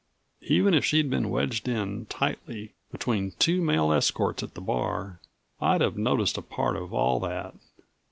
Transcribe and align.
Even 0.47 0.73
if 0.73 0.83
she'd 0.83 1.11
been 1.11 1.29
wedged 1.29 1.67
in 1.67 2.07
tightly 2.07 2.73
between 2.91 3.33
two 3.37 3.61
male 3.61 3.91
escorts 3.91 4.41
at 4.41 4.55
the 4.55 4.59
bar, 4.59 5.19
I'd 5.61 5.81
have 5.81 5.95
noticed 5.95 6.39
a 6.39 6.41
part 6.41 6.75
of 6.75 6.91
all 6.91 7.19
that. 7.19 7.53